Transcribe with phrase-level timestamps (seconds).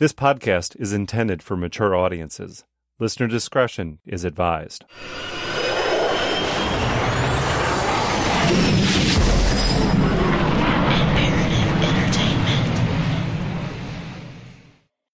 [0.00, 2.64] This podcast is intended for mature audiences.
[2.98, 4.86] Listener discretion is advised.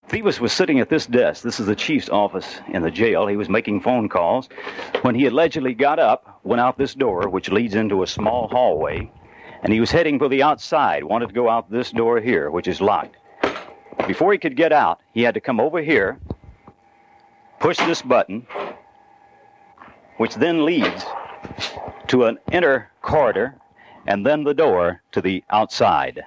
[0.07, 1.43] Thevis was sitting at this desk.
[1.43, 3.27] This is the chief's office in the jail.
[3.27, 4.49] He was making phone calls
[5.03, 9.11] when he allegedly got up, went out this door, which leads into a small hallway,
[9.65, 12.69] and he was heading for the outside, wanted to go out this door here, which
[12.69, 13.17] is locked.
[14.07, 16.19] Before he could get out, he had to come over here,
[17.61, 18.47] push this button,
[20.19, 21.05] which then leads
[22.09, 23.57] to an inner corridor,
[24.07, 26.25] and then the door to the outside.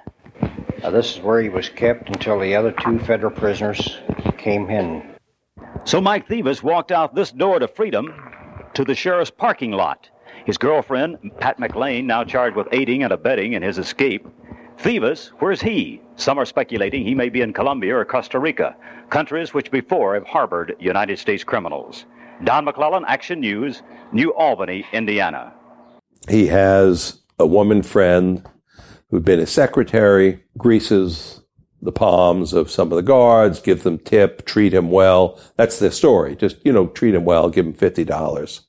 [0.82, 3.98] Now, this is where he was kept until the other two federal prisoners
[4.38, 5.02] came in.
[5.84, 8.14] So Mike Thevis walked out this door to freedom
[8.74, 10.08] to the sheriff's parking lot.
[10.44, 14.26] His girlfriend, Pat McLean, now charged with aiding and abetting in his escape.
[14.82, 16.00] Thevis, where's he?
[16.16, 18.74] Some are speculating he may be in Colombia or Costa Rica,
[19.10, 22.06] countries which before have harbored United States criminals.
[22.44, 25.52] Don McClellan, Action News, New Albany, Indiana.
[26.30, 28.48] He has a woman friend
[29.10, 31.42] who'd been his secretary, greases
[31.82, 35.38] the palms of some of the guards, give them tip, treat him well.
[35.56, 36.36] That's the story.
[36.36, 38.60] Just, you know, treat him well, give him $50.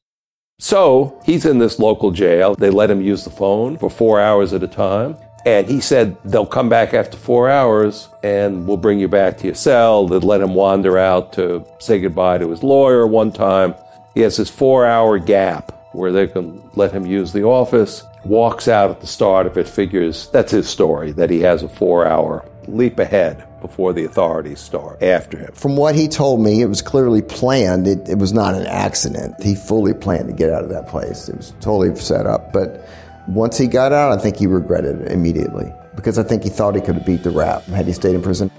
[0.59, 2.55] So he's in this local jail.
[2.55, 5.15] They let him use the phone for four hours at a time.
[5.45, 9.47] And he said they'll come back after four hours and we'll bring you back to
[9.47, 10.07] your cell.
[10.07, 13.75] They'd let him wander out to say goodbye to his lawyer one time.
[14.13, 18.03] He has this four hour gap where they can let him use the office.
[18.23, 21.69] Walks out at the start of it, figures that's his story, that he has a
[21.69, 25.51] four hour leap ahead before the authorities start after him.
[25.53, 27.87] From what he told me, it was clearly planned.
[27.87, 29.41] It, it was not an accident.
[29.41, 31.29] He fully planned to get out of that place.
[31.29, 32.51] It was totally set up.
[32.51, 32.87] But
[33.27, 36.75] once he got out, I think he regretted it immediately because I think he thought
[36.75, 38.51] he could have beat the rap had he stayed in prison.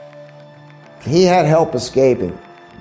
[1.02, 2.38] He had help escaping.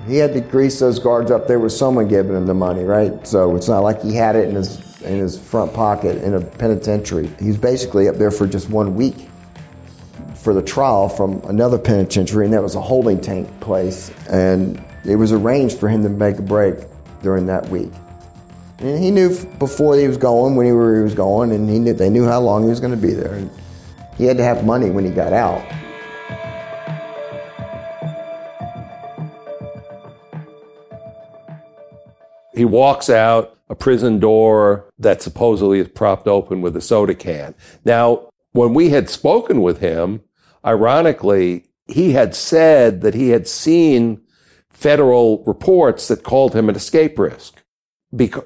[0.08, 1.48] He had to grease those guards up.
[1.48, 3.26] There was someone giving him the money, right?
[3.26, 6.42] So it's not like he had it in his in his front pocket in a
[6.42, 7.28] penitentiary.
[7.40, 9.30] He was basically up there for just one week
[10.36, 14.12] for the trial from another penitentiary, and that was a holding tank place.
[14.30, 16.76] And it was arranged for him to make a break
[17.22, 17.92] during that week.
[18.82, 21.78] And he knew before he was going, when he, where he was going, and he
[21.78, 23.36] knew, they knew how long he was going to be there.
[23.36, 23.52] And
[24.18, 25.62] he had to have money when he got out.
[32.56, 37.54] He walks out a prison door that supposedly is propped open with a soda can.
[37.86, 40.22] Now, when we had spoken with him,
[40.66, 44.22] ironically, he had said that he had seen
[44.72, 47.61] federal reports that called him an escape risk
[48.16, 48.44] because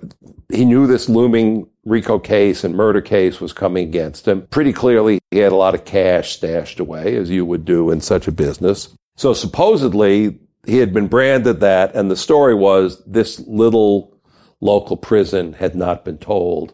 [0.50, 4.44] he knew this looming RICO case and murder case was coming against him.
[4.48, 8.02] Pretty clearly, he had a lot of cash stashed away, as you would do in
[8.02, 8.96] such a business.
[9.16, 14.18] So supposedly, he had been branded that, and the story was this little
[14.62, 16.74] local prison had not been told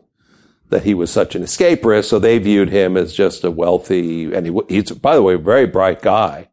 [0.70, 4.34] that he was such an escape risk, so they viewed him as just a wealthy,
[4.34, 6.48] and he, he's, by the way, a very bright guy.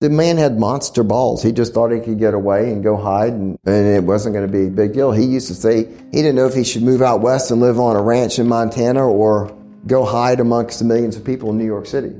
[0.00, 1.42] The man had monster balls.
[1.42, 4.46] He just thought he could get away and go hide, and, and it wasn't going
[4.46, 5.12] to be a big deal.
[5.12, 7.78] He used to say he didn't know if he should move out west and live
[7.78, 9.56] on a ranch in Montana or
[9.86, 12.12] go hide amongst the millions of people in New York City.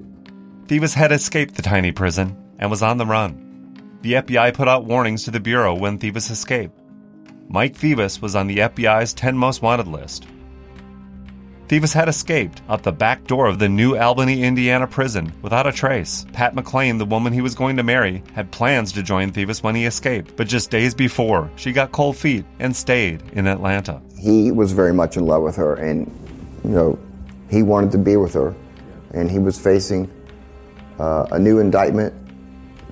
[0.66, 3.40] Thevis had escaped the tiny prison and was on the run.
[4.02, 6.78] The FBI put out warnings to the Bureau when Thevis escaped.
[7.48, 10.26] Mike Thevis was on the FBI's 10 most wanted list.
[11.68, 15.72] Thevis had escaped out the back door of the New Albany, Indiana prison without a
[15.72, 16.26] trace.
[16.34, 19.74] Pat McLean, the woman he was going to marry, had plans to join Thevis when
[19.74, 24.02] he escaped, but just days before, she got cold feet and stayed in Atlanta.
[24.18, 26.06] He was very much in love with her, and
[26.64, 26.98] you know,
[27.50, 28.54] he wanted to be with her,
[29.14, 30.10] and he was facing
[30.98, 32.14] uh, a new indictment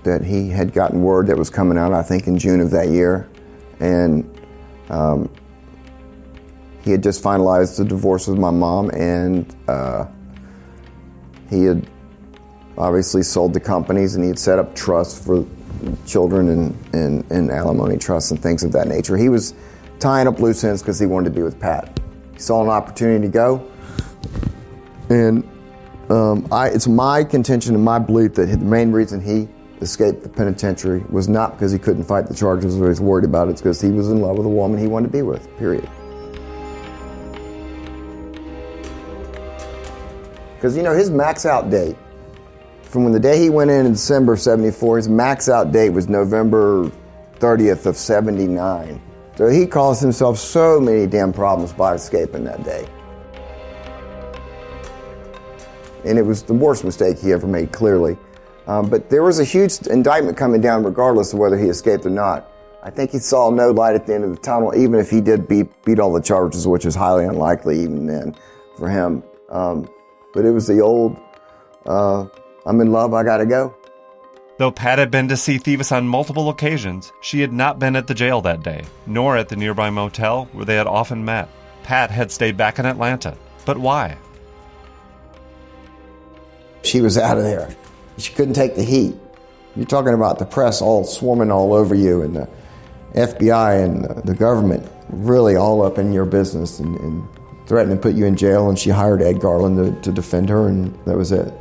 [0.02, 2.88] that he had gotten word that was coming out, I think, in June of that
[2.88, 3.28] year,
[3.80, 4.24] and
[4.88, 5.30] um,
[6.82, 10.06] he had just finalized the divorce with my mom, and uh,
[11.48, 11.88] he had
[12.76, 15.46] obviously sold the companies, and he had set up trusts for
[16.06, 19.16] children and, and, and alimony trusts and things of that nature.
[19.16, 19.54] He was
[19.98, 22.00] tying up loose ends because he wanted to be with Pat.
[22.32, 23.70] He saw an opportunity to go,
[25.08, 25.48] and
[26.10, 29.48] um, I, it's my contention and my belief that the main reason he
[29.80, 33.24] escaped the penitentiary was not because he couldn't fight the charges or he was worried
[33.24, 33.52] about it.
[33.52, 35.88] It's because he was in love with a woman he wanted to be with, period.
[40.62, 41.96] Because, you know, his max out date,
[42.82, 45.90] from when the day he went in in December of 74, his max out date
[45.90, 46.88] was November
[47.40, 49.02] 30th of 79.
[49.34, 52.86] So he caused himself so many damn problems by escaping that day.
[56.04, 58.16] And it was the worst mistake he ever made, clearly.
[58.68, 62.10] Um, but there was a huge indictment coming down regardless of whether he escaped or
[62.10, 62.48] not.
[62.84, 65.20] I think he saw no light at the end of the tunnel, even if he
[65.20, 68.36] did beat, beat all the charges, which is highly unlikely even then
[68.78, 69.24] for him.
[69.50, 69.88] Um,
[70.32, 71.16] but it was the old,
[71.86, 72.26] uh,
[72.66, 73.74] I'm in love, I gotta go.
[74.58, 78.06] Though Pat had been to see Thevis on multiple occasions, she had not been at
[78.06, 81.48] the jail that day, nor at the nearby motel where they had often met.
[81.82, 83.36] Pat had stayed back in Atlanta.
[83.64, 84.18] But why?
[86.82, 87.74] She was out of there.
[88.18, 89.16] She couldn't take the heat.
[89.74, 92.48] You're talking about the press all swarming all over you and the
[93.14, 97.28] FBI and the government really all up in your business and, and
[97.72, 98.68] threatened to put you in jail.
[98.68, 101.54] And she hired Ed Garland to, to defend her, and that was it.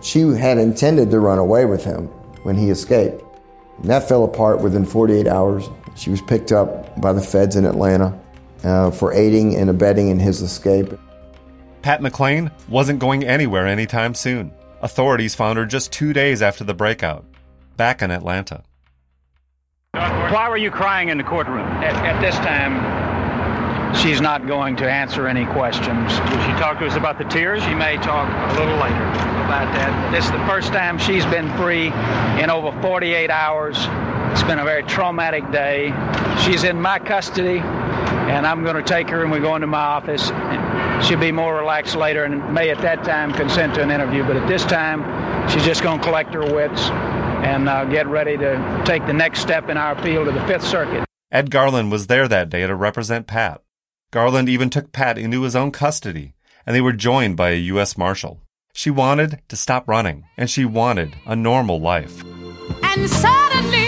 [0.00, 2.06] She had intended to run away with him
[2.44, 3.22] when he escaped.
[3.82, 5.68] And that fell apart within 48 hours.
[5.94, 8.18] She was picked up by the feds in Atlanta
[8.64, 10.98] uh, for aiding and abetting in his escape.
[11.82, 14.54] Pat McLean wasn't going anywhere anytime soon.
[14.80, 17.26] Authorities found her just two days after the breakout,
[17.76, 18.62] back in Atlanta.
[19.92, 21.58] Why were you crying in the courtroom?
[21.58, 23.01] At, at this time,
[23.96, 26.12] she's not going to answer any questions.
[26.20, 27.62] Will she talk to us about the tears?
[27.64, 29.04] She may talk a little later
[29.44, 30.12] about that.
[30.12, 31.88] This is the first time she's been free
[32.42, 33.76] in over 48 hours.
[34.32, 35.92] It's been a very traumatic day.
[36.44, 39.78] She's in my custody, and I'm going to take her and we go into my
[39.78, 40.28] office.
[41.06, 44.36] She'll be more relaxed later and may at that time consent to an interview, but
[44.36, 45.02] at this time,
[45.50, 46.88] she's just going to collect her wits
[47.42, 50.64] and uh, get ready to take the next step in our appeal to the Fifth
[50.64, 51.04] Circuit.
[51.30, 53.62] Ed Garland was there that day to represent Pat.
[54.12, 56.34] Garland even took Pat into his own custody,
[56.66, 57.96] and they were joined by a U.S.
[57.96, 58.42] Marshal.
[58.74, 62.22] She wanted to stop running, and she wanted a normal life.
[62.82, 63.81] And suddenly,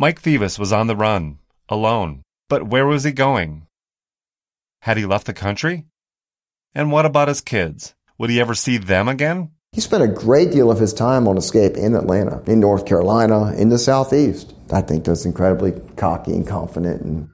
[0.00, 2.22] Mike Thevis was on the run, alone.
[2.48, 3.66] But where was he going?
[4.80, 5.84] Had he left the country?
[6.74, 7.94] And what about his kids?
[8.16, 9.50] Would he ever see them again?
[9.72, 13.52] He spent a great deal of his time on escape in Atlanta, in North Carolina,
[13.52, 14.54] in the Southeast.
[14.72, 17.28] I think that's incredibly cocky and confident and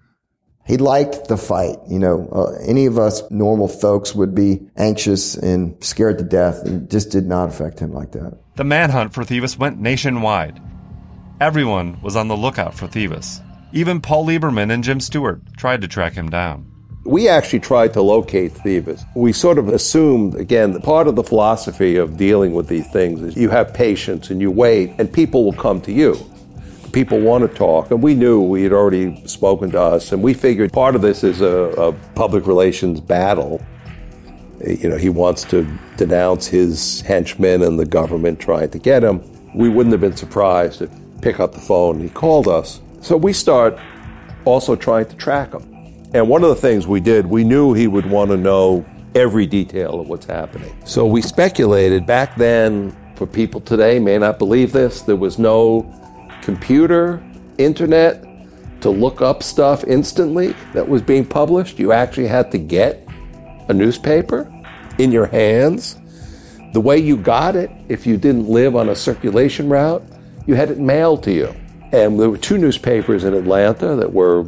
[0.67, 1.77] he liked the fight.
[1.89, 6.65] You know, uh, any of us normal folks would be anxious and scared to death
[6.65, 8.37] and it just did not affect him like that.
[8.57, 10.61] The manhunt for Thevis went nationwide.
[11.39, 13.43] Everyone was on the lookout for Thevis.
[13.71, 16.73] Even Paul Lieberman and Jim Stewart tried to track him down.
[17.05, 19.05] We actually tried to locate Thevis.
[19.15, 23.37] We sort of assumed, again, part of the philosophy of dealing with these things is
[23.37, 26.17] you have patience and you wait, and people will come to you.
[26.93, 30.33] People want to talk, and we knew we had already spoken to us, and we
[30.33, 33.61] figured part of this is a, a public relations battle.
[34.67, 35.69] You know, he wants to
[35.99, 39.23] denounce his henchmen and the government trying to get him.
[39.55, 42.81] We wouldn't have been surprised if pick up the phone he called us.
[43.01, 43.79] So we start
[44.45, 45.73] also trying to track him.
[46.15, 49.47] And one of the things we did, we knew he would want to know every
[49.47, 50.77] detail of what's happening.
[50.85, 55.93] So we speculated back then, for people today may not believe this, there was no
[56.43, 57.23] computer,
[57.59, 58.23] internet
[58.83, 61.79] to look up stuff instantly that was being published.
[61.79, 63.07] You actually had to get
[63.69, 64.53] a newspaper
[64.99, 65.99] in your hands.
[66.73, 70.05] The way you got it, if you didn't live on a circulation route,
[70.47, 71.55] you had it mailed to you.
[71.93, 74.45] And there were two newspapers in Atlanta that were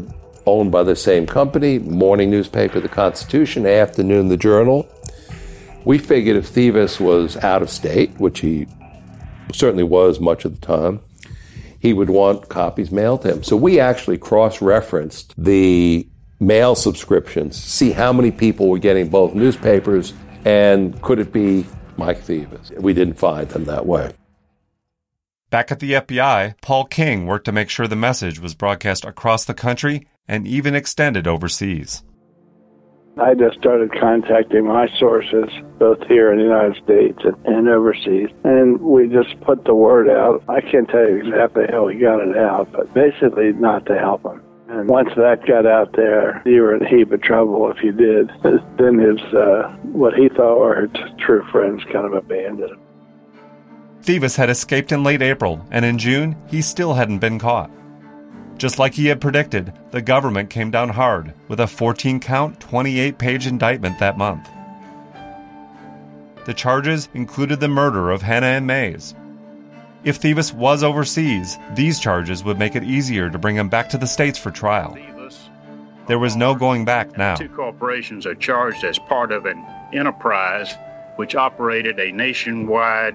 [0.47, 4.89] owned by the same company morning newspaper, the Constitution, afternoon, the Journal.
[5.85, 8.67] We figured if Thevis was out of state, which he
[9.53, 11.01] certainly was much of the time,
[11.81, 13.43] he would want copies mailed to him.
[13.43, 16.07] So we actually cross referenced the
[16.41, 20.13] mail subscriptions, see how many people were getting both newspapers
[20.45, 22.79] and could it be Mike Thevis.
[22.81, 24.13] We didn't find them that way.
[25.51, 29.47] Back at the FBI, Paul King worked to make sure the message was broadcast across
[29.47, 32.03] the country and even extended overseas.
[33.19, 38.29] I just started contacting my sources, both here in the United States and, and overseas,
[38.45, 40.45] and we just put the word out.
[40.49, 44.27] I can't tell you exactly how we got it out, but basically not to help.
[44.27, 47.83] And And once that got out there, you were in a heap of trouble if
[47.83, 48.31] you did.
[48.79, 52.81] then his, uh, what he thought were his true friends kind of abandoned him.
[54.09, 57.71] Thevis had escaped in late April, and in June, he still hadn't been caught.
[58.57, 63.19] Just like he had predicted, the government came down hard with a 14 count, 28
[63.19, 64.49] page indictment that month.
[66.47, 69.15] The charges included the murder of Hannah and Mays.
[70.05, 73.99] If Thevis was overseas, these charges would make it easier to bring him back to
[73.99, 74.97] the States for trial.
[76.07, 77.35] There was no going back now.
[77.35, 79.63] Two corporations are charged as part of an
[79.93, 80.75] enterprise
[81.17, 83.15] which operated a nationwide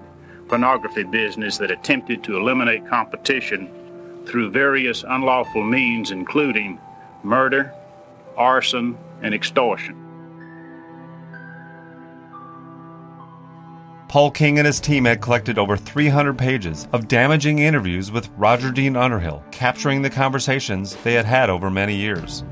[0.53, 3.67] pornography business that attempted to eliminate competition
[4.27, 6.79] through various unlawful means, including
[7.23, 7.73] murder,
[8.37, 9.95] arson, and extortion.
[14.07, 18.69] Paul King and his team had collected over 300 pages of damaging interviews with Roger
[18.69, 22.43] Dean Underhill, capturing the conversations they had had over many years.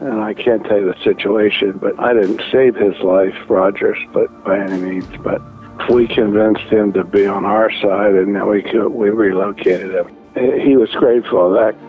[0.00, 4.44] And I can't tell you the situation, but I didn't save his life, Rogers, but
[4.44, 5.16] by any means.
[5.24, 5.42] But
[5.90, 10.60] we convinced him to be on our side, and then we could, we relocated him.
[10.60, 11.86] He was grateful of that.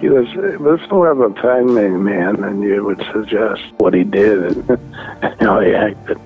[0.00, 0.26] He was,
[0.58, 4.94] was more of a family man than you would suggest what he did and
[5.40, 6.18] how he acted.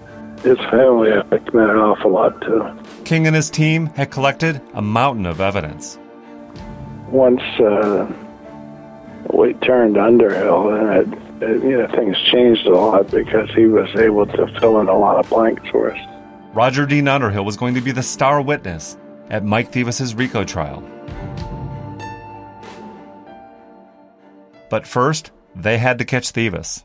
[0.43, 2.85] His family, meant an awful lot to him.
[3.05, 5.99] King and his team had collected a mountain of evidence.
[7.09, 8.13] Once uh,
[9.33, 13.89] we turned Underhill, and it, Uh, you know, things changed a lot because he was
[13.97, 15.99] able to fill in a lot of blanks for us.
[16.55, 18.97] Roger Dean Underhill was going to be the star witness
[19.31, 20.83] at Mike Thevis's RICO trial.
[24.71, 26.85] But first, they had to catch Thevis.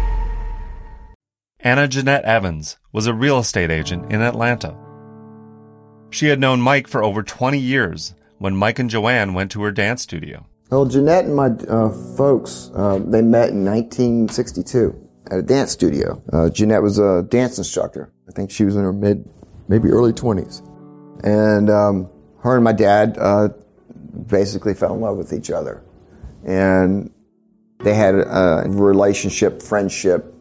[1.63, 4.75] Anna Jeanette Evans was a real estate agent in Atlanta.
[6.09, 9.71] She had known Mike for over 20 years when Mike and Joanne went to her
[9.71, 10.47] dance studio.
[10.71, 16.19] Well, Jeanette and my uh, folks, uh, they met in 1962 at a dance studio.
[16.33, 18.11] Uh, Jeanette was a dance instructor.
[18.27, 19.29] I think she was in her mid,
[19.67, 20.67] maybe early 20s.
[21.23, 23.49] And um, her and my dad uh,
[24.27, 25.83] basically fell in love with each other.
[26.43, 27.11] And
[27.81, 30.33] they had a relationship, friendship,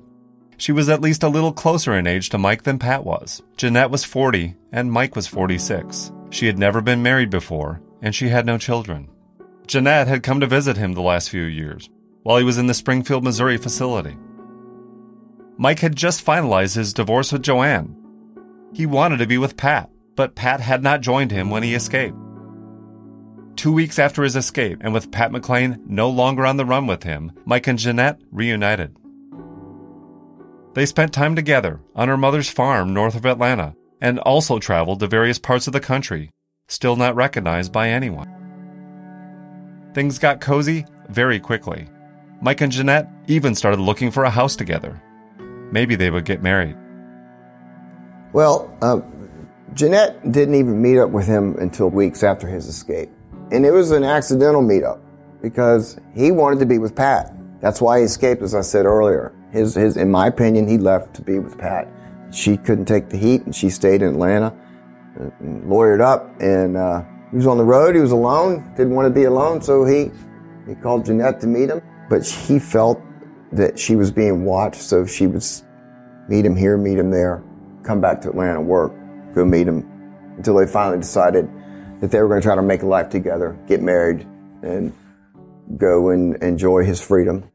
[0.61, 3.43] she was at least a little closer in age to Mike than Pat was.
[3.57, 6.13] Jeanette was 40 and Mike was 46.
[6.29, 9.09] She had never been married before and she had no children.
[9.67, 11.89] Jeanette had come to visit him the last few years
[12.25, 14.19] while he was in the Springfield, Missouri facility.
[15.57, 17.97] Mike had just finalized his divorce with Joanne.
[18.75, 22.17] He wanted to be with Pat, but Pat had not joined him when he escaped.
[23.57, 27.03] Two weeks after his escape, and with Pat McLean no longer on the run with
[27.03, 28.97] him, Mike and Jeanette reunited.
[30.73, 35.07] They spent time together on her mother's farm north of Atlanta and also traveled to
[35.09, 36.31] various parts of the country,
[36.69, 38.29] still not recognized by anyone.
[39.95, 41.89] Things got cozy very quickly.
[42.41, 45.03] Mike and Jeanette even started looking for a house together.
[45.73, 46.77] Maybe they would get married.
[48.33, 49.01] Well, uh,
[49.75, 53.11] Jeanette didn't even meet up with him until weeks after his escape.
[53.51, 55.01] And it was an accidental meetup
[55.43, 57.35] because he wanted to be with Pat.
[57.61, 59.35] That's why he escaped, as I said earlier.
[59.53, 61.89] His, his, in my opinion, he left to be with Pat.
[62.31, 64.55] She couldn't take the heat, and she stayed in Atlanta,
[65.17, 67.95] and lawyered up, and uh, he was on the road.
[67.95, 70.11] He was alone, didn't want to be alone, so he
[70.69, 71.83] he called Jeanette to meet him.
[72.09, 73.01] But he felt
[73.53, 75.45] that she was being watched, so she would
[76.29, 77.43] meet him here, meet him there,
[77.83, 78.93] come back to Atlanta, work,
[79.35, 79.85] go meet him,
[80.37, 81.49] until they finally decided
[82.01, 84.27] that they were going to try to make a life together, get married,
[84.63, 84.93] and
[85.77, 87.50] go and enjoy his freedom.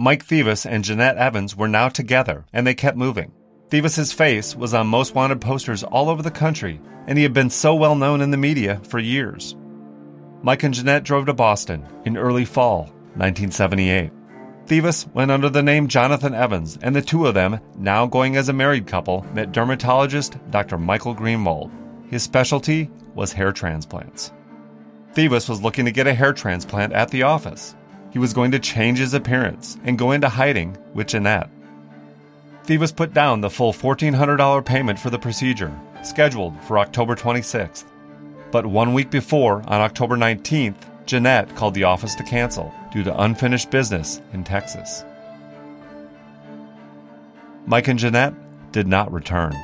[0.00, 3.32] Mike Thevis and Jeanette Evans were now together, and they kept moving.
[3.68, 7.50] Thevis's face was on most wanted posters all over the country, and he had been
[7.50, 9.56] so well known in the media for years.
[10.40, 12.82] Mike and Jeanette drove to Boston in early fall
[13.16, 14.12] 1978.
[14.66, 18.48] Thevis went under the name Jonathan Evans, and the two of them, now going as
[18.48, 20.78] a married couple, met dermatologist Dr.
[20.78, 21.72] Michael Greenwald.
[22.08, 24.30] His specialty was hair transplants.
[25.14, 27.74] Thevis was looking to get a hair transplant at the office.
[28.10, 31.50] He was going to change his appearance and go into hiding with Jeanette.
[32.64, 37.84] Thevis put down the full $1,400 payment for the procedure, scheduled for October 26th.
[38.50, 43.22] But one week before, on October 19th, Jeanette called the office to cancel due to
[43.22, 45.04] unfinished business in Texas.
[47.66, 48.34] Mike and Jeanette
[48.72, 49.54] did not return.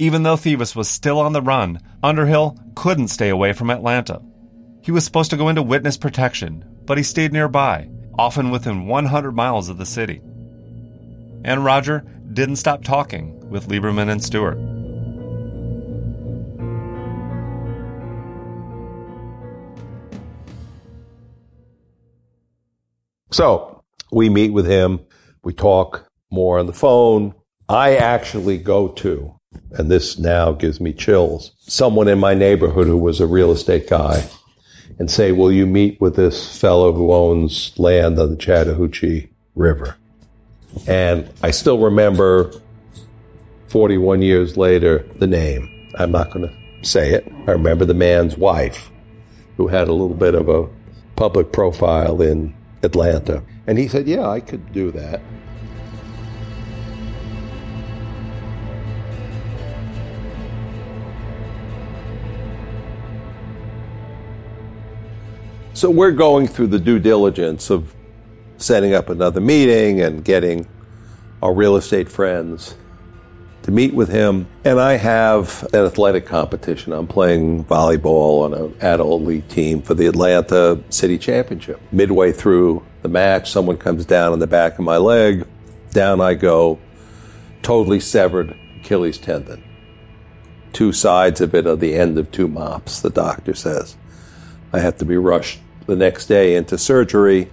[0.00, 4.22] Even though Thevis was still on the run, Underhill couldn't stay away from Atlanta.
[4.80, 9.32] He was supposed to go into witness protection, but he stayed nearby, often within 100
[9.32, 10.22] miles of the city.
[11.44, 12.02] And Roger
[12.32, 14.56] didn't stop talking with Lieberman and Stewart.
[23.32, 25.00] So we meet with him.
[25.44, 27.34] We talk more on the phone.
[27.68, 29.38] I actually go to,
[29.72, 33.88] and this now gives me chills, someone in my neighborhood who was a real estate
[33.88, 34.28] guy
[34.98, 39.96] and say, Will you meet with this fellow who owns land on the Chattahoochee River?
[40.86, 42.52] And I still remember
[43.68, 45.90] 41 years later the name.
[45.98, 47.30] I'm not going to say it.
[47.46, 48.90] I remember the man's wife
[49.56, 50.68] who had a little bit of a
[51.16, 53.42] public profile in Atlanta.
[53.66, 55.20] And he said, Yeah, I could do that.
[65.80, 67.94] So we're going through the due diligence of
[68.58, 70.68] setting up another meeting and getting
[71.42, 72.74] our real estate friends
[73.62, 74.46] to meet with him.
[74.62, 76.92] And I have an athletic competition.
[76.92, 81.80] I'm playing volleyball on an adult league team for the Atlanta City Championship.
[81.90, 85.46] Midway through the match, someone comes down on the back of my leg.
[85.92, 86.78] Down I go,
[87.62, 89.64] totally severed Achilles tendon.
[90.74, 93.96] Two sides of it are the end of two mops, the doctor says.
[94.74, 97.50] I have to be rushed the next day into surgery.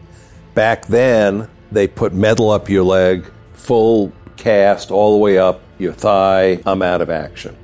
[0.53, 5.93] Back then, they put metal up your leg, full cast all the way up your
[5.93, 6.61] thigh.
[6.65, 7.57] I'm out of action.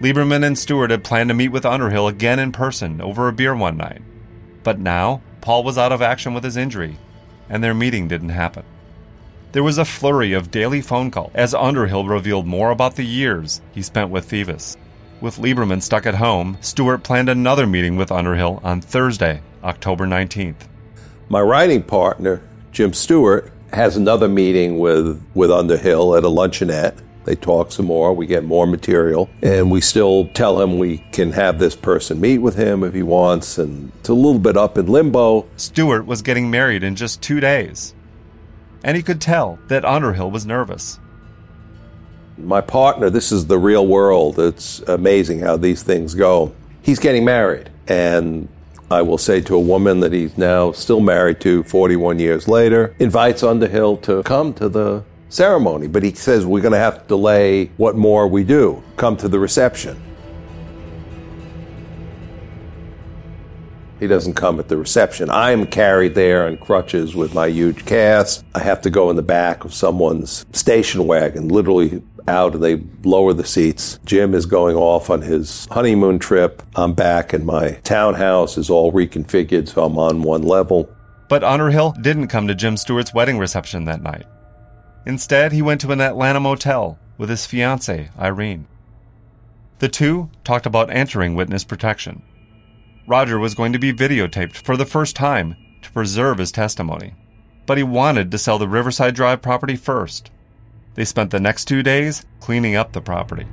[0.00, 3.54] Lieberman and Stewart had planned to meet with Underhill again in person over a beer
[3.54, 4.02] one night.
[4.62, 6.98] But now, Paul was out of action with his injury,
[7.48, 8.64] and their meeting didn't happen.
[9.52, 13.60] There was a flurry of daily phone calls as Underhill revealed more about the years
[13.72, 14.76] he spent with Thevis.
[15.20, 20.68] With Lieberman stuck at home, Stewart planned another meeting with Underhill on Thursday, October 19th.
[21.28, 22.42] My writing partner,
[22.72, 27.00] Jim Stewart, has another meeting with, with Underhill at a luncheonette.
[27.24, 31.32] They talk some more, we get more material, and we still tell him we can
[31.32, 34.78] have this person meet with him if he wants, and it's a little bit up
[34.78, 35.46] in limbo.
[35.56, 37.94] Stewart was getting married in just two days,
[38.82, 40.98] and he could tell that Underhill was nervous.
[42.38, 44.38] My partner, this is the real world.
[44.38, 46.54] It's amazing how these things go.
[46.80, 48.48] He's getting married, and
[48.92, 52.92] I will say to a woman that he's now still married to 41 years later,
[52.98, 57.06] invites Underhill to come to the ceremony, but he says we're going to have to
[57.06, 58.82] delay what more we do.
[58.96, 60.02] Come to the reception.
[64.00, 65.28] He doesn't come at the reception.
[65.30, 68.44] I'm carried there on crutches with my huge cast.
[68.54, 72.82] I have to go in the back of someone's station wagon, literally out, and they
[73.04, 74.00] lower the seats.
[74.06, 76.62] Jim is going off on his honeymoon trip.
[76.74, 80.88] I'm back, and my townhouse is all reconfigured, so I'm on one level.
[81.28, 84.24] But Underhill didn't come to Jim Stewart's wedding reception that night.
[85.04, 88.66] Instead, he went to an Atlanta motel with his fiancee, Irene.
[89.78, 92.22] The two talked about entering witness protection.
[93.10, 97.12] Roger was going to be videotaped for the first time to preserve his testimony,
[97.66, 100.30] but he wanted to sell the Riverside Drive property first.
[100.94, 103.46] They spent the next two days cleaning up the property.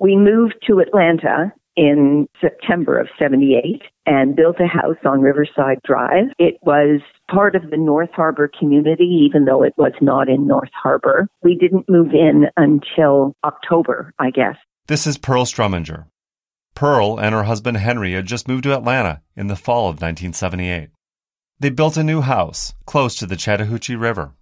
[0.00, 6.28] We moved to Atlanta in September of 78 and built a house on Riverside Drive.
[6.38, 10.70] It was part of the North Harbor community, even though it was not in North
[10.74, 11.28] Harbor.
[11.42, 14.56] We didn't move in until October, I guess.
[14.86, 16.06] This is Pearl Struminger.
[16.74, 20.90] Pearl and her husband Henry had just moved to Atlanta in the fall of 1978.
[21.58, 24.32] They built a new house close to the Chattahoochee River.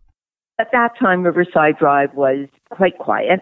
[0.59, 3.41] At that time, Riverside Drive was quite quiet.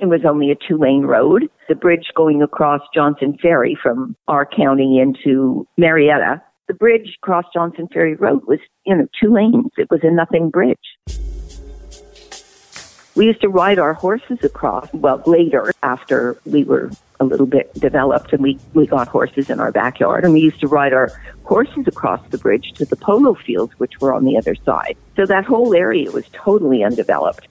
[0.00, 1.48] It was only a two lane road.
[1.68, 7.88] The bridge going across Johnson Ferry from our county into Marietta, the bridge across Johnson
[7.92, 9.72] Ferry Road was, you know, two lanes.
[9.76, 10.78] It was a nothing bridge.
[13.16, 17.74] We used to ride our horses across, well, later after we were a little bit
[17.74, 21.10] developed and we, we got horses in our backyard and we used to ride our
[21.42, 24.96] horses across the bridge to the polo fields, which were on the other side.
[25.16, 27.48] So that whole area was totally undeveloped.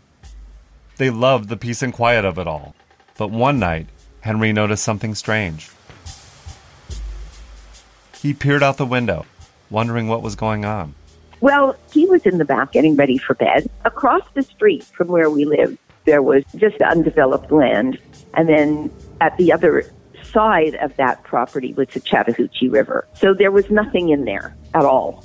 [0.96, 2.74] They loved the peace and quiet of it all.
[3.18, 3.88] But one night,
[4.22, 5.70] Henry noticed something strange.
[8.22, 9.26] He peered out the window,
[9.70, 10.94] wondering what was going on.
[11.40, 13.70] Well, he was in the back getting ready for bed.
[13.86, 17.98] Across the street from where we lived, there was just undeveloped land.
[18.34, 19.90] And then at the other
[20.34, 23.08] side of that property was the Chattahoochee River.
[23.14, 25.24] So there was nothing in there at all.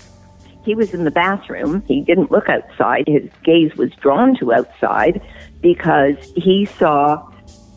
[0.64, 1.83] He was in the bathroom.
[1.88, 3.09] He didn't look outside.
[3.09, 5.20] His gaze was drawn to outside
[5.61, 7.28] because he saw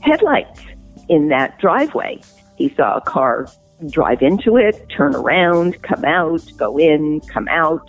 [0.01, 0.61] headlights
[1.09, 2.21] in that driveway.
[2.55, 3.47] He saw a car
[3.89, 7.87] drive into it, turn around, come out, go in, come out.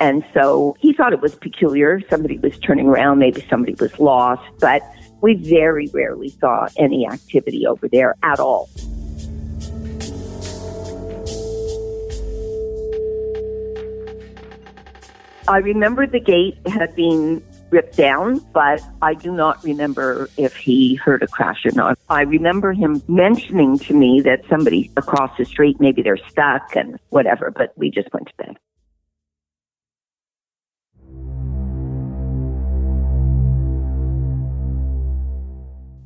[0.00, 2.00] And so he thought it was peculiar.
[2.10, 4.82] Somebody was turning around, maybe somebody was lost, but
[5.20, 8.68] we very rarely saw any activity over there at all.
[15.48, 20.94] I remember the gate had been ripped down, but I do not remember if he
[20.94, 21.98] heard a crash or not.
[22.08, 27.00] I remember him mentioning to me that somebody across the street, maybe they're stuck and
[27.08, 28.56] whatever, but we just went to bed.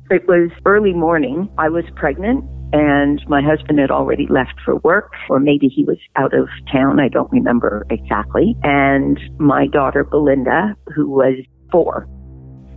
[0.09, 1.49] It was early morning.
[1.57, 5.97] I was pregnant and my husband had already left for work, or maybe he was
[6.15, 6.99] out of town.
[6.99, 8.55] I don't remember exactly.
[8.63, 11.35] And my daughter Belinda, who was
[11.71, 12.07] four,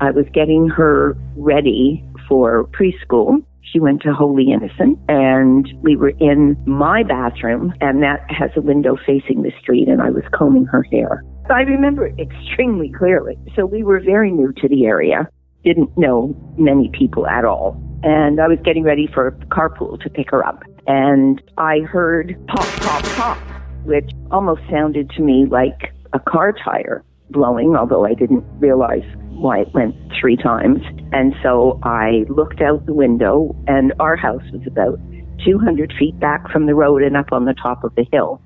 [0.01, 3.45] I was getting her ready for preschool.
[3.63, 8.61] She went to Holy Innocent and we were in my bathroom and that has a
[8.61, 11.23] window facing the street and I was combing her hair.
[11.51, 13.37] I remember it extremely clearly.
[13.57, 15.29] So we were very new to the area
[15.65, 17.81] didn't know many people at all.
[18.03, 20.63] And I was getting ready for a carpool to pick her up.
[20.87, 23.39] And I heard pop, pop, pop,
[23.85, 29.61] which almost sounded to me like a car tire blowing, although I didn't realize why
[29.61, 30.81] it went three times.
[31.13, 34.99] And so I looked out the window, and our house was about
[35.45, 38.41] 200 feet back from the road and up on the top of the hill.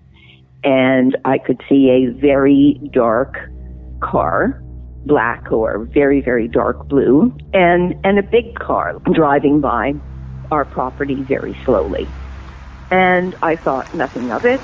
[0.63, 3.37] And I could see a very dark
[4.01, 4.61] car
[5.07, 9.93] black or very, very dark blue, and, and a big car driving by
[10.51, 12.07] our property very slowly.
[12.91, 14.61] And I thought nothing of it.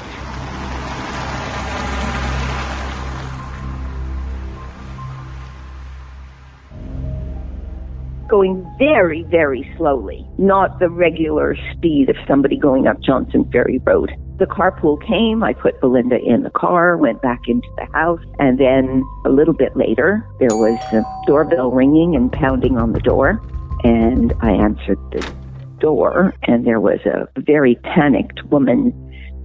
[8.30, 14.10] Going very, very slowly, not the regular speed of somebody going up Johnson Ferry Road
[14.40, 15.44] the carpool came.
[15.44, 19.52] I put Belinda in the car, went back into the house, and then a little
[19.52, 23.40] bit later, there was a doorbell ringing and pounding on the door.
[23.84, 25.32] And I answered the
[25.78, 28.96] door, and there was a very panicked woman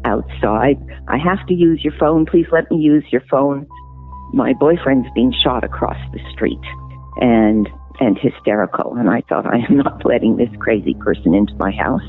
[0.06, 0.78] outside.
[1.10, 2.26] I have to use your phone.
[2.26, 3.68] Please let me use your phone.
[4.34, 6.64] My boyfriend's being shot across the street.
[7.18, 7.68] And
[8.00, 8.96] and hysterical.
[8.96, 12.04] And I thought, I am not letting this crazy person into my house.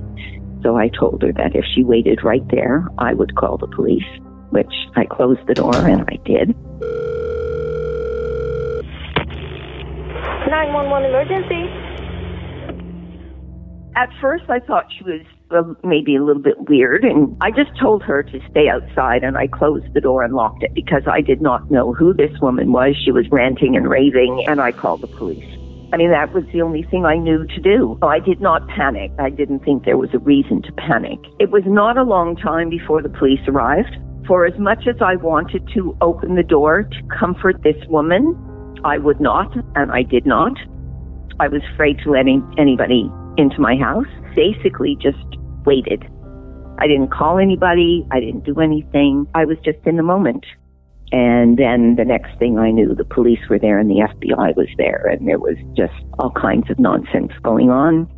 [0.63, 4.07] So I told her that if she waited right there, I would call the police,
[4.51, 6.57] which I closed the door and I did.
[10.49, 11.87] 911 emergency.
[13.97, 17.71] At first, I thought she was uh, maybe a little bit weird, and I just
[17.81, 21.21] told her to stay outside, and I closed the door and locked it because I
[21.23, 22.95] did not know who this woman was.
[23.05, 25.66] She was ranting and raving, and I called the police.
[25.97, 27.99] I mean, that was the only thing I knew to do.
[28.03, 29.11] I did not panic.
[29.19, 31.19] I didn't think there was a reason to panic.
[31.41, 33.97] It was not a long time before the police arrived.
[34.27, 38.37] For as much as I wanted to open the door to comfort this woman,
[38.85, 40.53] I would not, and I did not.
[41.41, 44.13] I was afraid to let any, anybody into my house.
[44.35, 45.25] Basically, just
[45.65, 46.05] waited.
[46.79, 48.07] I didn't call anybody.
[48.13, 49.27] I didn't do anything.
[49.35, 50.45] I was just in the moment.
[51.13, 54.69] And then the next thing I knew, the police were there and the FBI was
[54.77, 58.11] there, and there was just all kinds of nonsense going on.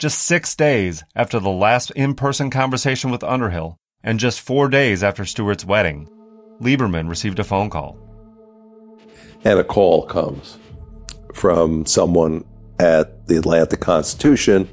[0.00, 5.02] Just six days after the last in person conversation with Underhill, and just four days
[5.02, 6.08] after Stewart's wedding,
[6.60, 7.96] Lieberman received a phone call.
[9.44, 10.58] And a call comes
[11.32, 12.44] from someone
[12.78, 14.68] at the Atlanta Constitution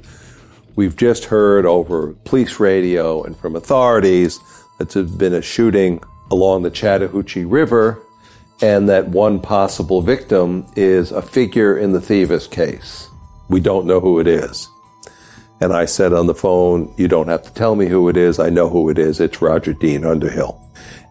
[0.74, 4.40] We've just heard over police radio and from authorities
[4.78, 8.02] that there's been a shooting along the Chattahoochee River
[8.62, 13.08] and that one possible victim is a figure in the Thevis case.
[13.48, 14.68] We don't know who it is.
[15.60, 18.38] And I said on the phone, You don't have to tell me who it is.
[18.38, 19.20] I know who it is.
[19.20, 20.60] It's Roger Dean Underhill.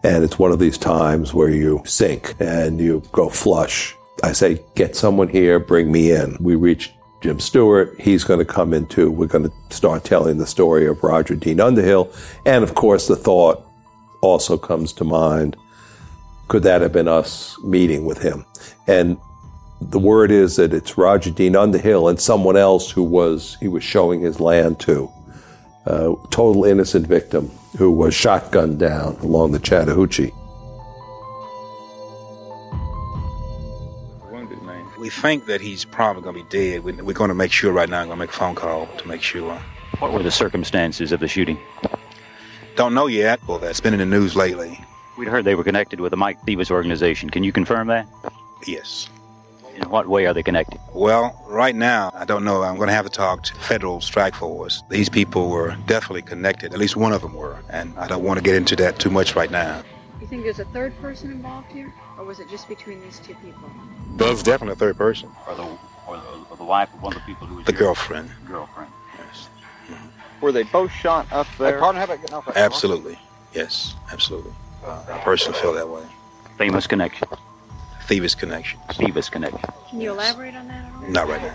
[0.02, 3.94] And it's one of these times where you sink and you go flush.
[4.24, 6.36] I say, get someone here, bring me in.
[6.40, 6.92] We reach
[7.22, 7.98] Jim Stewart.
[7.98, 11.60] He's going to come into, we're going to start telling the story of Roger Dean
[11.60, 12.12] Underhill.
[12.44, 13.64] And of course, the thought
[14.20, 15.56] also comes to mind
[16.48, 18.44] could that have been us meeting with him?
[18.86, 19.16] And
[19.80, 23.82] the word is that it's Roger Dean Underhill and someone else who was he was
[23.82, 25.10] showing his land to,
[25.86, 30.32] a total innocent victim who was shotgunned down along the Chattahoochee.
[35.02, 36.84] We think that he's probably going to be dead.
[36.84, 38.02] We- We're going to make sure right now.
[38.02, 39.60] I'm going to make a phone call to make sure.
[39.98, 41.58] What were the circumstances of the shooting?
[42.76, 43.40] Don't know yet.
[43.48, 44.78] Well, that's been in the news lately.
[45.18, 47.30] We'd heard they were connected with the Mike Thevis organization.
[47.30, 48.06] Can you confirm that?
[48.64, 49.08] Yes.
[49.74, 50.78] In what way are they connected?
[50.94, 52.62] Well, right now, I don't know.
[52.62, 54.84] I'm going to have to talk to Federal Strike Force.
[54.88, 56.72] These people were definitely connected.
[56.74, 57.58] At least one of them were.
[57.70, 59.82] And I don't want to get into that too much right now.
[60.20, 61.92] You think there's a third person involved here?
[62.18, 63.70] Or was it just between these two people?
[64.16, 65.30] There's definitely a third person.
[65.48, 65.62] Or the,
[66.06, 67.80] or the, or the wife of one of the people who was The here?
[67.80, 68.30] girlfriend.
[68.46, 68.90] Girlfriend.
[70.40, 71.80] Were they both shot up there?
[72.56, 73.18] Absolutely.
[73.54, 74.52] Yes, absolutely.
[74.84, 76.02] Uh, I personally feel that way.
[76.58, 77.28] Famous connection.
[78.08, 78.80] Thevis connection.
[78.88, 79.60] Thevis connection.
[79.88, 81.08] Can you elaborate on that at all?
[81.08, 81.54] Not right now.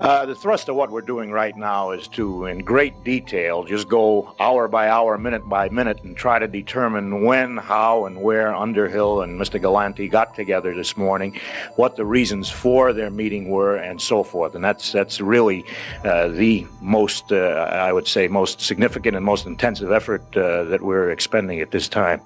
[0.00, 3.88] Uh, the thrust of what we're doing right now is to, in great detail, just
[3.88, 8.52] go hour by hour, minute by minute, and try to determine when, how, and where
[8.52, 9.60] Underhill and Mr.
[9.60, 11.38] Galante got together this morning,
[11.76, 14.56] what the reasons for their meeting were, and so forth.
[14.56, 15.64] And that's that's really
[16.04, 20.82] uh, the most, uh, I would say, most significant and most intensive effort uh, that
[20.82, 22.20] we're expending at this time.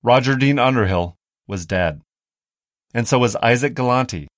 [0.00, 1.18] Roger Dean Underhill
[1.48, 2.02] was dead.
[2.94, 4.28] And so was Isaac Galante,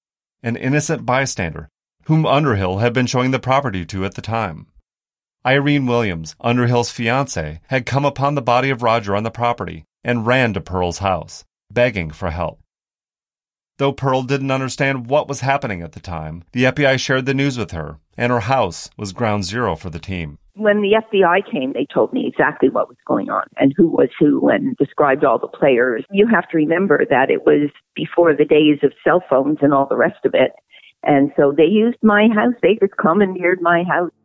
[0.43, 1.69] an innocent bystander
[2.05, 4.67] whom Underhill had been showing the property to at the time.
[5.47, 10.27] Irene Williams, Underhill's fiancée, had come upon the body of Roger on the property and
[10.27, 12.61] ran to Pearl's house, begging for help.
[13.79, 17.57] Though Pearl didn't understand what was happening at the time, the FBI shared the news
[17.57, 20.39] with her, and her house was ground zero for the team.
[20.61, 24.11] When the FBI came, they told me exactly what was going on and who was
[24.19, 26.05] who and described all the players.
[26.11, 29.87] You have to remember that it was before the days of cell phones and all
[29.87, 30.53] the rest of it.
[31.03, 32.53] And so they used my house.
[32.61, 34.13] They just commandeered my house.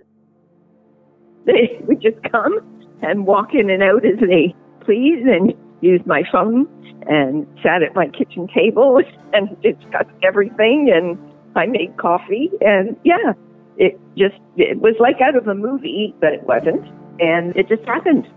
[1.45, 2.59] They would just come
[3.01, 6.67] and walk in and out as they please and use my phone
[7.07, 8.99] and sat at my kitchen table
[9.33, 10.91] and discussed everything.
[10.93, 11.17] And
[11.55, 12.49] I made coffee.
[12.59, 13.33] And yeah,
[13.77, 16.85] it just, it was like out of a movie, but it wasn't.
[17.19, 18.27] And it just happened.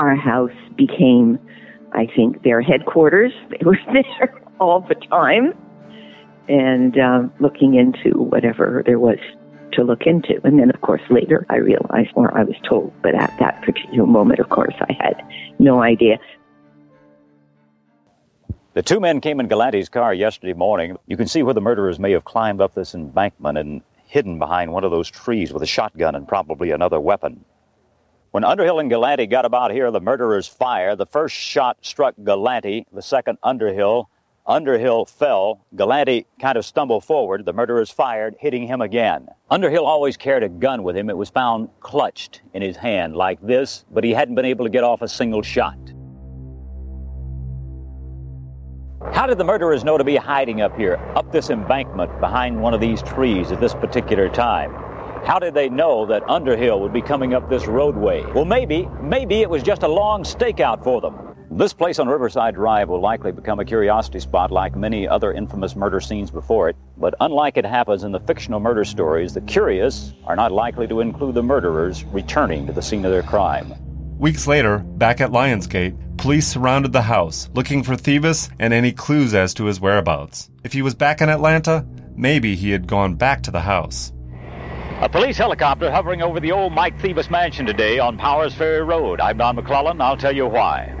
[0.00, 1.38] Our house became,
[1.92, 3.32] I think, their headquarters.
[3.50, 5.52] They were there all the time
[6.48, 9.18] and um, looking into whatever there was
[9.72, 10.40] to look into.
[10.44, 14.06] And then, of course, later I realized, or I was told, but at that particular
[14.06, 15.22] moment, of course, I had
[15.58, 16.18] no idea.
[18.74, 20.96] The two men came in Galante's car yesterday morning.
[21.06, 24.72] You can see where the murderers may have climbed up this embankment and hidden behind
[24.72, 27.44] one of those trees with a shotgun and probably another weapon.
[28.30, 30.98] When Underhill and Galante got about here, the murderers fired.
[30.98, 34.10] The first shot struck Galante, the second Underhill.
[34.46, 35.64] Underhill fell.
[35.74, 37.44] Galante kind of stumbled forward.
[37.44, 39.28] The murderers fired, hitting him again.
[39.50, 41.10] Underhill always carried a gun with him.
[41.10, 44.70] It was found clutched in his hand like this, but he hadn't been able to
[44.70, 45.78] get off a single shot.
[49.12, 52.74] How did the murderers know to be hiding up here, up this embankment behind one
[52.74, 54.72] of these trees at this particular time?
[55.24, 58.24] How did they know that Underhill would be coming up this roadway?
[58.32, 61.34] Well, maybe, maybe it was just a long stakeout for them.
[61.50, 65.76] This place on Riverside Drive will likely become a curiosity spot like many other infamous
[65.76, 66.76] murder scenes before it.
[66.98, 71.00] But unlike it happens in the fictional murder stories, the curious are not likely to
[71.00, 73.72] include the murderers returning to the scene of their crime.
[74.18, 79.34] Weeks later, back at Lionsgate, police surrounded the house, looking for Thevis and any clues
[79.34, 80.48] as to his whereabouts.
[80.64, 84.14] If he was back in Atlanta, maybe he had gone back to the house.
[85.02, 89.20] A police helicopter hovering over the old Mike Thevis mansion today on Powers Ferry Road.
[89.20, 90.00] I'm Don McClellan.
[90.00, 90.94] I'll tell you why.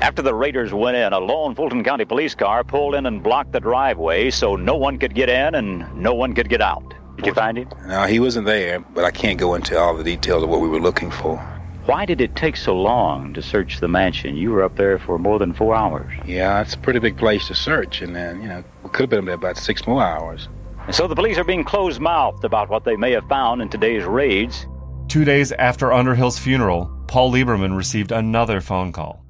[0.00, 3.52] After the raiders went in, a lone Fulton County police car pulled in and blocked
[3.52, 6.94] the driveway so no one could get in and no one could get out.
[7.16, 7.68] Did you find him?
[7.86, 10.68] No, he wasn't there, but I can't go into all the details of what we
[10.68, 11.53] were looking for.
[11.86, 14.38] Why did it take so long to search the mansion?
[14.38, 16.10] You were up there for more than four hours.
[16.24, 19.10] Yeah, it's a pretty big place to search, and then, you know, we could have
[19.10, 20.48] been there about six more hours.
[20.86, 23.68] And so the police are being closed mouthed about what they may have found in
[23.68, 24.66] today's raids.
[25.08, 29.22] Two days after Underhill's funeral, Paul Lieberman received another phone call.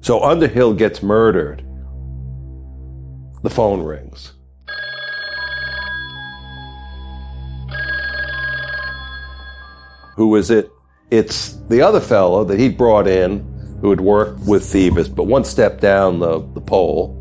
[0.00, 1.58] So Underhill gets murdered.
[3.42, 4.32] The phone rings.
[10.16, 10.70] Who is it?
[11.10, 13.40] It's the other fellow that he brought in
[13.80, 17.14] who had worked with Thevis, but one step down the, the pole,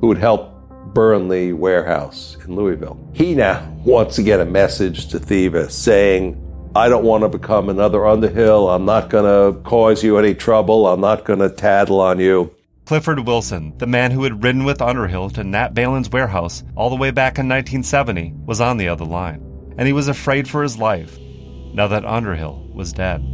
[0.00, 0.52] who had helped
[0.94, 2.98] burn the warehouse in Louisville.
[3.12, 6.40] He now wants to get a message to Thevis saying,
[6.76, 8.68] I don't want to become another Underhill.
[8.68, 10.86] I'm not going to cause you any trouble.
[10.86, 12.54] I'm not going to tattle on you.
[12.84, 16.96] Clifford Wilson, the man who had ridden with Underhill to Nat Balin's warehouse all the
[16.96, 19.40] way back in 1970, was on the other line,
[19.78, 21.18] and he was afraid for his life
[21.72, 23.33] now that Underhill was dead.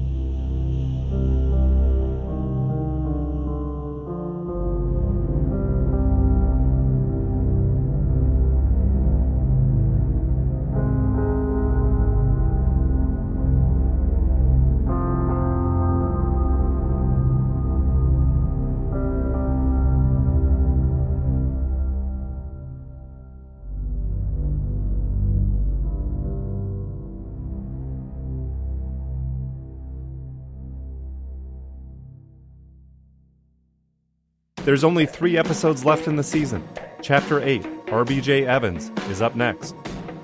[34.71, 36.63] There's only three episodes left in the season.
[37.03, 39.75] Chapter 8, RBJ Evans, is up next.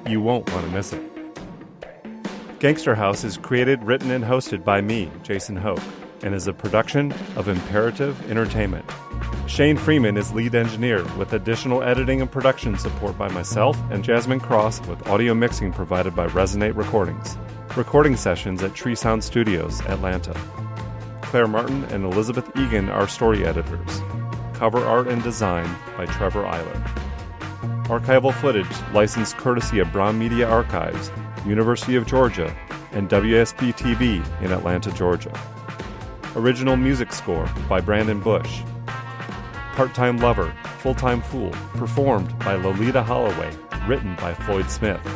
[0.08, 1.02] You won't want to miss it.
[2.60, 5.82] Gangster House is created, written, and hosted by me, Jason Hoke,
[6.22, 8.88] and is a production of Imperative Entertainment.
[9.48, 14.38] Shane Freeman is lead engineer, with additional editing and production support by myself and Jasmine
[14.38, 17.36] Cross, with audio mixing provided by Resonate Recordings.
[17.76, 20.40] Recording sessions at Tree Sound Studios, Atlanta.
[21.22, 24.00] Claire Martin and Elizabeth Egan are story editors.
[24.56, 26.82] Cover art and design by Trevor Eiler.
[27.88, 31.10] Archival footage licensed courtesy of Brown Media Archives,
[31.44, 32.56] University of Georgia,
[32.92, 35.38] and WSB TV in Atlanta, Georgia.
[36.36, 38.62] Original music score by Brandon Bush.
[39.74, 43.54] Part Time Lover, Full Time Fool, performed by Loleatta Holloway,
[43.86, 45.06] written by Floyd Smith.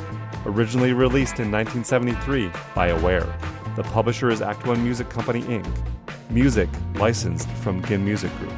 [0.45, 3.35] Originally released in 1973 by Aware.
[3.75, 5.67] The publisher is Act One Music Company Inc.
[6.29, 8.53] Music licensed from Gin Music Group.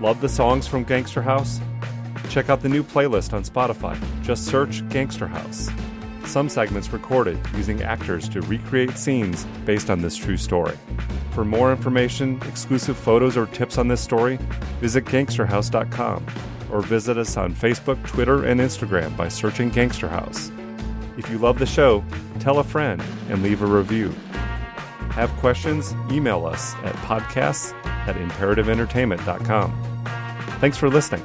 [0.00, 1.58] Love the songs from Gangster House?
[2.28, 3.98] Check out the new playlist on Spotify.
[4.22, 5.70] Just search Gangster House.
[6.26, 10.76] Some segments recorded using actors to recreate scenes based on this true story.
[11.30, 14.38] For more information, exclusive photos, or tips on this story,
[14.80, 16.26] visit gangsterhouse.com
[16.70, 20.50] or visit us on Facebook, Twitter, and Instagram by searching Gangster House.
[21.16, 22.04] If you love the show,
[22.38, 24.14] tell a friend and leave a review.
[25.16, 25.94] Have questions?
[26.10, 29.72] Email us at podcasts at imperativeentertainment.com.
[30.60, 31.24] Thanks for listening.